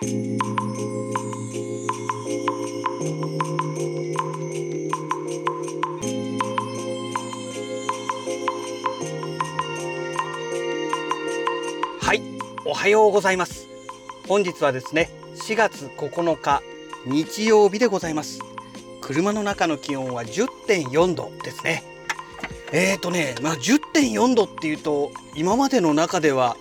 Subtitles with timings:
[0.00, 0.04] は
[12.14, 12.22] い、
[12.64, 13.66] おはようございます。
[14.28, 16.62] 本日はですね、4月9日
[17.04, 18.38] 日曜日でございます。
[19.00, 21.82] 車の中の気温は10.4度ですね。
[22.70, 26.56] えーとね、まあ10.4度っていうと、今までの中では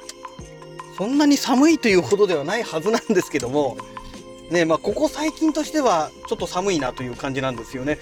[0.97, 3.77] そんなに寒いというほどではないはずなんですけども、
[4.49, 7.99] ね、まあここ最近としてはちょっと寒いなという感じなんですよね。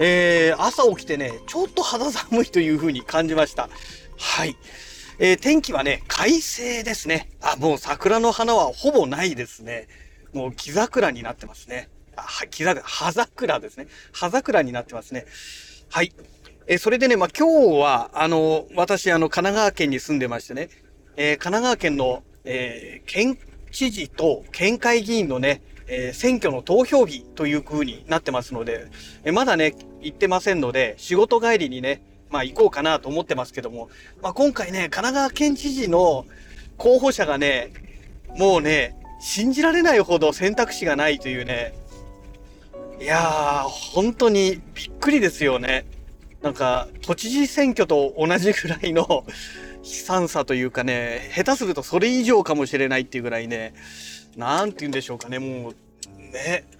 [0.00, 3.68] えー、朝起きてね、ちょっと肌寒いという風に感じました。
[4.16, 4.56] はい。
[5.18, 7.28] えー天気はね、快晴ですね。
[7.42, 9.88] あ、もう桜の花はほぼないですね。
[10.32, 11.88] もう木桜になってますね。
[12.16, 13.88] あ、は木桜、葉桜ですね。
[14.12, 15.26] 葉桜になってますね。
[15.90, 16.12] はい。
[16.66, 20.68] えーそれでね、まあ、今日は、あの、私、あの、神奈川県に住んでましてね、
[21.16, 23.38] えー神奈川県の、えー県
[23.70, 28.86] 知事と県会議員のね、えー選挙の投票日という風になってますので、
[29.22, 33.90] えーまだね、行ってませんので、仕事帰りにね、まあ行こうかなと思ってますけども、
[34.22, 36.24] まあ今回ね、神奈川県知事の
[36.78, 37.70] 候補者がね、
[38.36, 41.74] もうね、信じられないほど選択肢がないというね、
[43.00, 45.84] いやー、本当にびっくりですよね。
[46.42, 49.24] なんか、都知事選挙と同じぐらいの
[49.82, 53.74] 悲惨さというかね、下手するとそれ以上かもしれないっていうぐらいね、
[54.36, 55.76] なんて言うんでしょうかね、もう、
[56.32, 56.64] ね、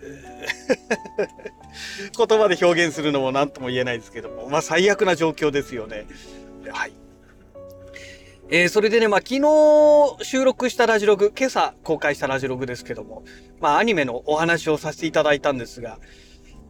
[2.17, 6.07] 言葉で表現するのも何とも言えないですけども、まあ最悪な状況ですよね。
[6.71, 6.93] はい。
[8.51, 13.25] えーそれでね、まあ昨日収録したラジログ、今朝公開したラジログですけども、
[13.61, 15.99] まあアニメのお話をさせていただいたんですが、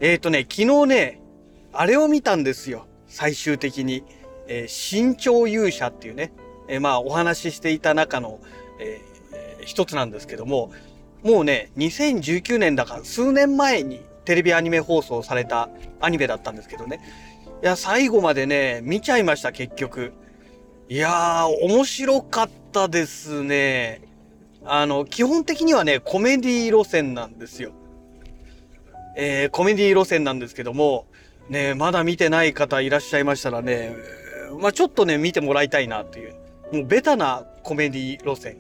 [0.00, 1.20] えっ、とね、昨日ね、
[1.72, 2.86] あれを見たんですよ。
[3.06, 4.04] 最終的に。
[4.48, 6.32] えー新潮勇者っていうね、
[6.66, 8.40] えーまあお話ししていた中の、
[8.80, 9.08] えー
[9.64, 10.72] 一つなんですけども、
[11.22, 15.68] もうね、2019年だから数年前にテレビアニメ放送された
[16.00, 17.00] アニメだったんですけどね。
[17.62, 20.12] いや、最後までね、見ちゃいました、結局。
[20.88, 24.00] いやー、面白かったですね。
[24.64, 27.72] あの、基本的にはね、コメディ路線なんですよ。
[29.16, 31.06] えーコメディ路線なんですけども、
[31.50, 33.94] ね、まだ見てない方いらっしゃいましたらね、
[34.60, 36.34] まあちょっとね、見てもらいたいなっていう。
[36.72, 38.58] もうベタなコメディ路線。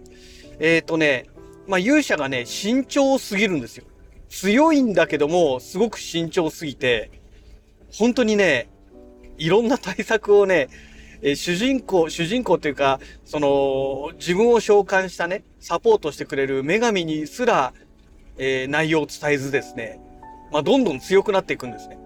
[0.58, 1.26] えっ、とね、
[1.66, 3.84] まあ勇者がね、慎重すぎるんですよ。
[4.28, 7.10] 強いんだけども、すごく慎重すぎて、
[7.92, 8.68] 本当にね、
[9.38, 10.68] いろんな対策をね、
[11.22, 17.72] えー主人公、主人公っていうか、その、自分を召喚したね、サポートしてくれる女神にすら、
[18.36, 20.00] えー内容を伝えずですね、
[20.52, 21.98] まあ、どんどん強くなっていくんですね。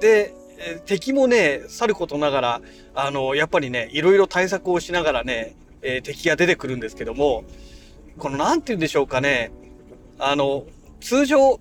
[0.00, 0.34] で、
[0.86, 2.62] 敵もね、さることながら、
[2.94, 7.44] あの、やっぱりね、いろいろ対策をしながらね、えー敵が出てくるんですけども、
[8.18, 9.52] この、なんて言うんでしょうかね、
[10.18, 10.64] あの、
[11.00, 11.60] 通常、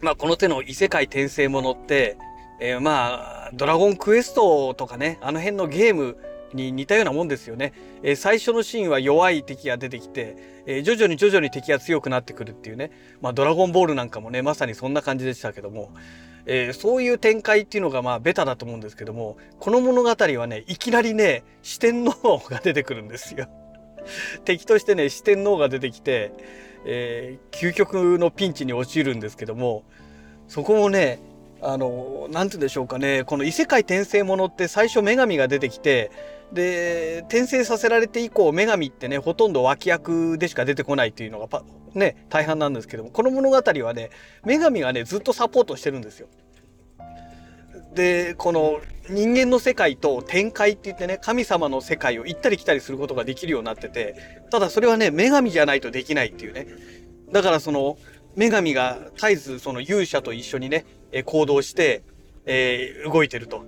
[0.00, 2.16] まあ、この手の異世界転生ものって、
[2.60, 6.16] えーまあ、ドラゴンクエストとかね、あの辺のゲーム
[6.52, 7.72] に似たようなもんですよね。
[8.02, 10.36] えー最初のシーンは弱い敵が出てきて、
[10.66, 12.90] えー徐々に徐々に敵が強くなってくるっていうね。
[13.20, 15.92] まあ、ドラゴンボールなんかもね、まさにそんな感じでしたけども、
[16.46, 23.48] えーそういう展開っていうのがまあ、ベタだと思うんですけども、この物語はね、いきなりね、四天王が出てくるんですよ。
[24.44, 26.32] 敵としてね、四天王が出てきて、
[26.84, 29.84] えー究極のピンチに陥るんですけども、
[30.48, 31.20] そこもね、
[31.62, 36.10] あの、なんて言うんでしょうかね、この異世界転生ものって最初女神が出てきて、
[36.52, 41.62] で、転生させられて以降、女神ってね、ほとんど脇役でしか出てこないっていうのがパ、
[41.94, 44.10] ね、大半なんですけども、この物語はね、
[44.44, 46.26] 女神がね、ずっとサポートしてるんですよ。
[47.94, 54.16] で、この人間の世界と天界って言ってね、神様の世界を行ったり来たりすることができるようになってて、
[54.50, 56.66] ただそれはね、女神じゃないとできないっていうね。
[57.30, 57.98] だからその、
[58.34, 62.02] 女神が絶えずその勇者と一緒にね、えー行動して、
[62.46, 63.64] えー動いてると。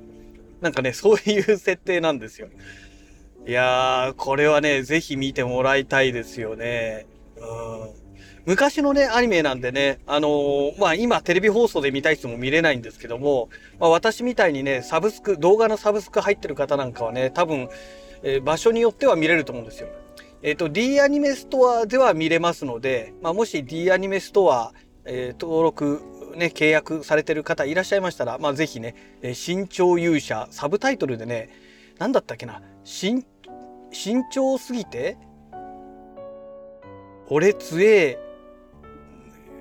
[0.61, 2.49] なんかね、 そういう設定なんですよ。
[3.47, 7.07] いやー、これはね、ぜひ見てもらいたいですよね。
[7.37, 7.41] う
[8.01, 8.05] ん。
[8.47, 13.49] 昔のね、アニメなんでね、あのーまあ今テレビ放送で見たい人も見れないんですけども、
[13.79, 17.69] まあ私みたいにね、サブスク、動画のサブスク入ってる方なんかはね、多分、
[18.23, 19.89] えー場所によっては見れると思うんですよ。
[20.43, 24.75] えっ、と、D アニメストアでは見れますので、まあもし D アニメストア、
[25.07, 26.03] えー登録、
[26.35, 31.51] ね、契約されてる方いらっしゃいましたら、まあぜひね、えー身長勇者、サブタイトルでね、
[31.99, 33.25] なんだったっけな、身、
[33.91, 35.17] 身長すぎて、
[37.29, 38.19] 俺強え、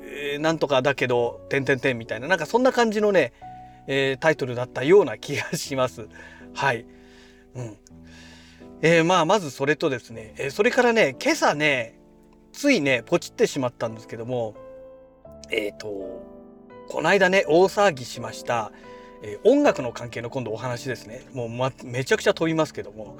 [0.03, 3.33] えーなんとかだけど、てんてんてんみたいな、なんかそんな感じのね、
[3.87, 6.07] えータイトルだったような気がします。
[6.53, 6.85] はい。
[7.55, 7.77] うん。
[8.81, 11.99] えーまあ、まずそれとですね、えーそれからね、今朝ね、
[12.51, 14.55] ついね、ポチってしまったんですけども、
[15.49, 16.32] えっ、ー、と、
[16.89, 18.71] この間ね、大騒ぎしました、
[19.21, 21.25] えー、音楽の関係の今度お話ですね。
[21.33, 23.17] もう、ま、めちゃくちゃ飛びますけども、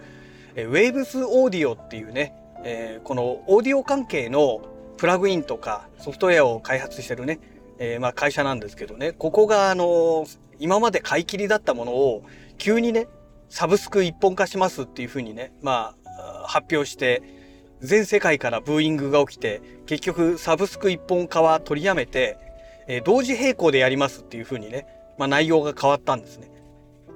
[0.55, 2.33] えー、Waves Audio っていうね、
[2.63, 4.61] えー、このオーディオ関係の
[4.97, 7.39] プラグインとかソフトウェアを開発してるね、
[7.79, 10.25] えー、まあ会社なんですけどね、ここがあの
[10.59, 12.23] 今まで買い切りだったものを
[12.57, 13.07] 急にね、
[13.49, 17.23] サブスク一本化しますっていうふうにね、まあ発表して、
[17.81, 22.37] 全世界からブーイングが起きて、結局サブスク一本化は取りやめて、
[22.87, 24.87] えー、同時並行でやりますっていうふうにね、
[25.17, 26.51] まあ内容が変わったんですね。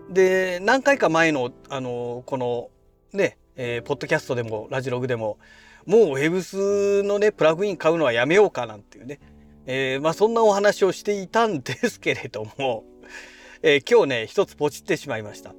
[0.10, 2.69] で、何回か前の、あの、この
[3.14, 5.38] ね、えー、ポッドキャストでもラジログでも、
[5.86, 9.19] もう Webs のね、プラグイン買うのはやめようかなんていうね、
[9.66, 12.84] えー、まあそんなお話をしていたんですけれども、
[13.63, 15.54] えー、今日ね、一つポチってしまいました。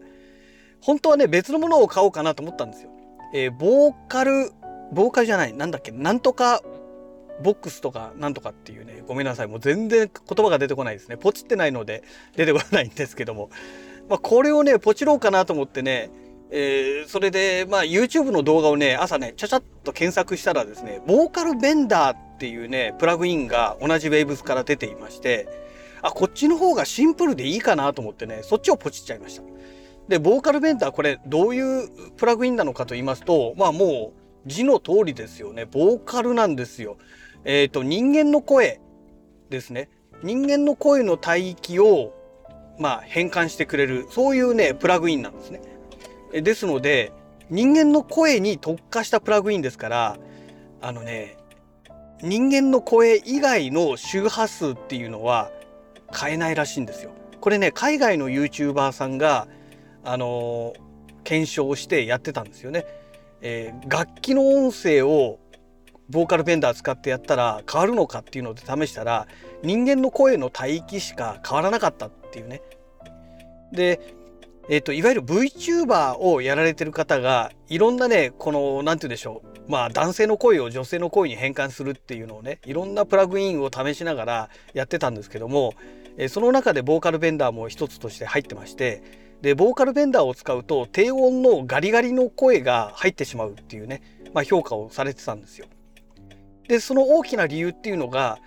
[0.80, 2.90] 本当はね、別のものを買おうかなと思ったんですよ。
[3.34, 4.52] えー、ボーカル、
[4.92, 6.62] ボーカルじゃない、なんだっけ、なんとか
[7.42, 9.46] ボックスとかなんとかっていうね、ごめんなさい。
[9.46, 11.16] もう全然言葉が出てこないですね。
[11.16, 12.02] ポチってないので
[12.36, 13.50] 出てこないんですけども。
[14.08, 16.10] まあこれをね、ポチろうかなと思ってね、
[16.50, 25.46] えー、それで、まあ、YouTube の動画をね、朝ね、ちゃちゃっと検索したらですね、ボーカルベンダーっていうね、プラグインが同じ Waves から出ていまして、
[26.00, 29.42] あ、こっちの方がシンプルでいいかなと思ってね、そっちをポチっちゃいました。
[30.08, 34.14] で、ボーカルベンダー、これ、どういうプラグインなのかと言いますと、まあも
[34.46, 35.66] う、字の通りですよね。
[35.66, 36.96] ボーカルなんですよ。
[37.48, 38.80] えっ、ー、と、人間の声
[39.50, 39.88] ですね。
[40.22, 42.14] 人間の声の帯域を、
[42.78, 45.60] まあ、変換してくれる、そういうね、プラグインなんですね。
[46.32, 47.12] ですので
[47.50, 50.18] 人間の声に特化したプラグインですから
[50.80, 51.36] あのね
[52.22, 55.50] 人間の声以外の周波数っていうのは
[56.14, 57.12] 変えないらしいんですよ。
[57.40, 59.46] これね海外の YouTuber さんが
[60.02, 60.72] あの
[61.22, 62.86] 検証してやってたんですよね。
[63.40, 65.38] えー、楽器の音声を
[66.08, 69.26] ボーカルベンダー使ってやったら変わるのかっていうので試したら
[69.62, 72.62] 人間の声の帯域しか変わらなかったっていうね。
[73.72, 74.00] で
[74.70, 79.70] えっ、と、いわゆる VTuber をやられてる方が、いろんなね、この、なんて言うんでしょう。
[79.70, 85.72] まあ、男性の声を女性の声に変換するっていうのをね、いろんなプラグインを試しながらやってたんですけども、
[86.18, 89.02] え、その中でボーカルベンダーも一つとして入ってまして、
[89.40, 94.02] で、ボーカルベンダーを使うと、低音のガリガリの声が入ってしまうっていうね、
[94.34, 95.66] まあ、評価をされてたんですよ。
[96.68, 98.38] で、その大きな理由っていうのが、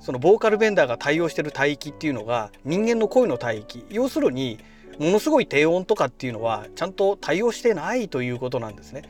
[0.00, 3.84] そのボーカルベンダーが対応してる帯域っていうのが人間の声の帯域。
[3.90, 4.58] 要するに、
[4.98, 9.02] ものすごい低音とかっていうのはちゃんと対応してないということなんですね。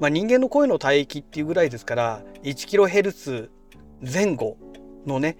[0.00, 3.50] まあ、人間の声の帯域っていうぐらいですから1 k h z
[4.02, 4.56] 前後
[5.06, 5.36] のね、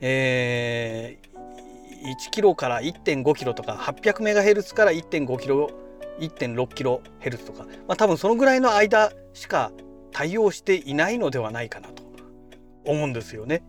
[0.00, 5.70] えー、1キロから1.5キロとか800メガヘルツから1.5キロ
[6.20, 9.72] 1.6キロヘルツとか、まあ、多分そのぐらいの間しか
[10.12, 12.01] 対応していないのではないかなと
[12.84, 13.62] 思うんですよね。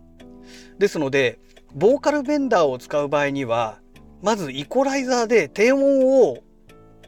[0.77, 1.39] ですので
[1.73, 3.79] ボーカルベンダーを使う場合には
[4.21, 6.37] まずイコライザーで低音を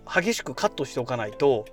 [0.06, 1.66] 激しくカットしておかないと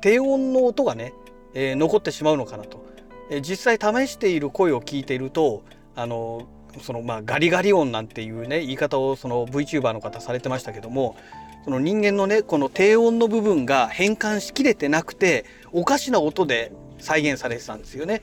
[0.00, 1.12] 低音の音がね、
[1.54, 2.84] えー、残ってしまうのかなと、
[3.30, 5.64] えー、実際試している声を聞いていると
[5.94, 6.46] あの
[6.82, 11.16] そのまあガリガリ音なんていうね言い方をその VTuber の方されてましたけども
[11.64, 18.22] その人間のねこの低音の部分が変換しきれてなくておかしな音で再現されてたんですよね。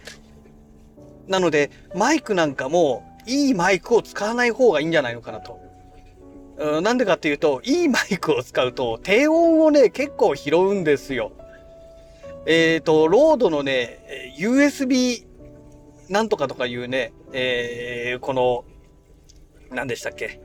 [1.28, 5.60] なのでマイクなんかもいいマイクを使わない方がいいんじゃないのかなと。
[6.82, 11.32] なんでかっていうと、いいマイクを使うと、低音をね、結構拾うんですよ。
[12.48, 15.24] えっ、ー、と、ロードのね、USB
[16.10, 18.66] なんとかとかいうね、えー、この、
[19.70, 20.42] 何でしたっけ、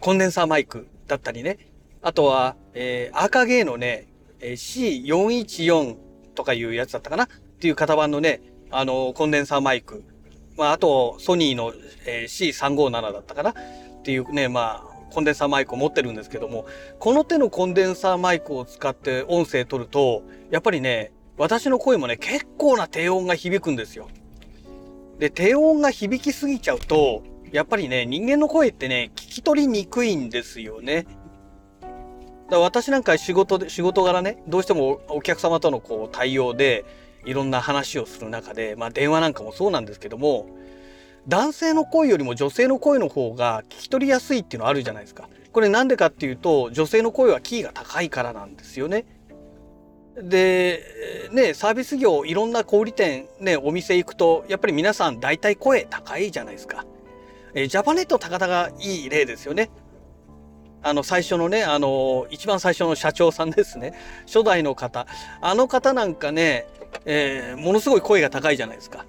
[0.00, 1.58] コンデンサーマイクだったりね、
[2.02, 4.08] あとは、えー、アーカゲーのね、
[4.40, 5.96] C414
[6.34, 7.24] とかいうやつだったかな？
[7.24, 7.28] っ
[7.60, 10.04] ていう型番のね、あの、コンデンサーマイク。
[10.56, 11.72] まあ、あと、ソニーの、
[12.06, 13.50] えー、C357 だったかな？
[13.50, 13.54] っ
[14.02, 16.66] ていうね、まあ、コンデンサーマイクを持ってるんですけども、
[16.98, 24.08] この手のコンデンサーマイクを使って音声取ると、やっぱりね、私の声もね、結構な低音が響くんですよ。
[25.18, 31.06] で、低音が響きすぎちゃうと、やっぱりね、人間の声ってね、聞き取りにくいんですよね。
[31.82, 31.96] だか
[32.50, 36.84] ら私なんか仕事で、仕事柄ね、どうしてもお客様とのこう対応で、
[37.24, 40.46] いろんな話をする中で、まあ電話なんかもそうなんですけども、
[41.26, 45.28] 男性の声よりも女性の声の方が聞き取りやすいっていうのあるじゃないですか。
[45.52, 49.06] これなんでかっていうと女性の声はキーが高いからなんですよね。
[50.16, 50.82] で
[51.32, 56.84] ねサービス業いろんな小売店ねお店行くとやっぱり皆さん大体声高いじゃないですか。
[57.54, 59.70] えジャパネット高田がいい例ですよね。
[60.84, 63.94] あの最初のねあの一番最初の社長さんですね
[64.26, 65.06] 初代の方
[65.40, 66.66] あの方なんかね、
[67.06, 69.06] えー、ものすごい声が高いじゃないですか。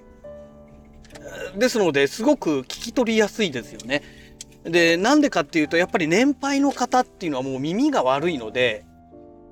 [1.56, 4.02] ですので、すごく聞き取りやすいですよね。
[4.64, 8.84] で、なんでかっていうと、やっぱり年配の方っていうのはもう耳が悪いので、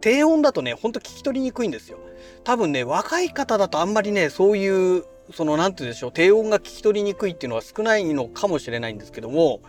[0.01, 1.99] 低音だとね、ほんと聞き取りにくいんですよ。
[2.43, 9.61] 多分ね、若い方だとあんまりね、そういう、その、なんて言うんでしょう、低音が聞き取りにくいっていうのは少ないのかもしれないんですけども、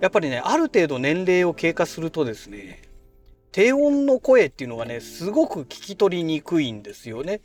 [0.00, 2.82] やっぱりね、ある程度年齢を経過するとですね、
[3.52, 7.40] 低音の声っていうのがね、すごく聞き取りにくいんですよね。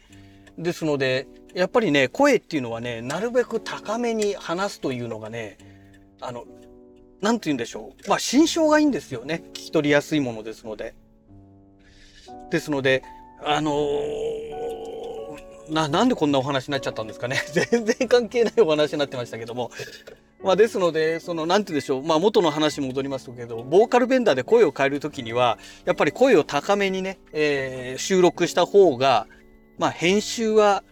[0.58, 5.58] ですので、やっぱりね、声っていうのはね、なるべく高めに話すというのがね、
[6.20, 6.46] あの、
[7.22, 8.10] なんて言うんでしょう。
[8.10, 9.44] まあ、心象がいいんですよね。
[9.50, 10.96] 聞き取りやすいものですので。
[12.50, 13.04] ですので、
[13.44, 17.42] あのー、なんでこんなお話になっちゃったんですかね。
[17.72, 19.72] 全然関係ないお話になってましたけども。
[20.44, 22.04] まあ、ですので、その、なんて言うんでしょう。
[22.04, 29.28] まあ、元の話戻りますけど、ボーカルベンダーで声を変えるときには、やっぱり声を高めにね、えー、収録した方が、
[29.78, 30.84] まあ、編集は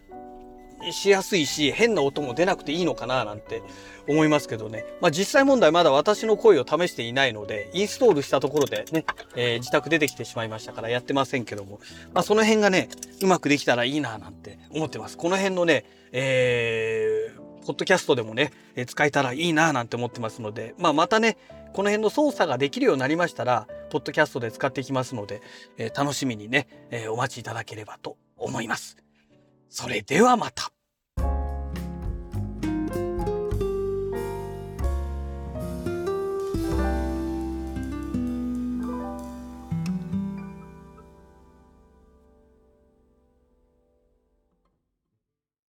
[0.91, 3.61] しやすいし、変な音も出なくていいのかななんて
[4.07, 4.85] 思いますけどね。
[5.01, 11.79] まあ実際問題まだ私の声を試していないので、インストールしたところでね、えー、自宅出てきてしまいましたからやってませんけども、
[12.13, 12.89] まあその辺がね、
[13.21, 15.17] うまくできたらいいななんて思ってます。
[15.17, 17.18] この辺のね、えー、
[17.65, 21.37] ポッドキャストでもね、え、使えたらいいななんて思ってますので、まあまたね、
[21.73, 25.41] この辺の操作ができるようになりましたら、ポッドキャストで使っていきますので、
[25.77, 28.97] え、楽しみにね、え、お待ちいただければと思います。
[29.69, 30.71] それではまた。